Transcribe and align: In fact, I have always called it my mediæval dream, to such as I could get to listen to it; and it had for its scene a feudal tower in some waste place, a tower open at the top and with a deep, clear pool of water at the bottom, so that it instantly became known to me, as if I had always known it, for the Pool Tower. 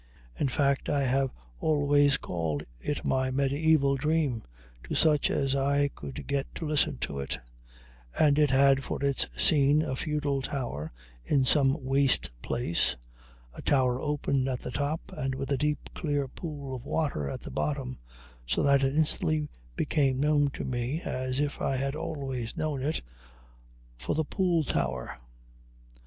In 0.35 0.47
fact, 0.49 0.89
I 0.89 1.03
have 1.03 1.29
always 1.59 2.17
called 2.17 2.63
it 2.79 3.05
my 3.05 3.29
mediæval 3.29 3.99
dream, 3.99 4.41
to 4.85 4.95
such 4.95 5.29
as 5.29 5.55
I 5.55 5.89
could 5.89 6.25
get 6.25 6.47
to 6.55 6.65
listen 6.65 6.97
to 7.01 7.19
it; 7.19 7.37
and 8.19 8.39
it 8.39 8.49
had 8.49 8.83
for 8.83 8.97
its 9.05 9.27
scene 9.39 9.83
a 9.83 9.95
feudal 9.95 10.41
tower 10.41 10.91
in 11.23 11.45
some 11.45 11.85
waste 11.85 12.31
place, 12.41 12.95
a 13.53 13.61
tower 13.61 14.01
open 14.01 14.47
at 14.47 14.61
the 14.61 14.71
top 14.71 15.01
and 15.15 15.35
with 15.35 15.51
a 15.51 15.57
deep, 15.59 15.87
clear 15.93 16.27
pool 16.27 16.75
of 16.75 16.83
water 16.83 17.29
at 17.29 17.41
the 17.41 17.51
bottom, 17.51 17.99
so 18.47 18.63
that 18.63 18.81
it 18.81 18.95
instantly 18.95 19.49
became 19.75 20.19
known 20.19 20.49
to 20.53 20.65
me, 20.65 21.01
as 21.03 21.39
if 21.39 21.61
I 21.61 21.75
had 21.75 21.95
always 21.95 22.57
known 22.57 22.81
it, 22.81 23.03
for 23.99 24.15
the 24.15 24.25
Pool 24.25 24.63
Tower. 24.63 25.15